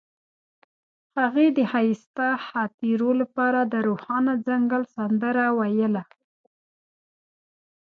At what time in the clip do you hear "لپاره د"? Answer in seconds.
3.21-3.75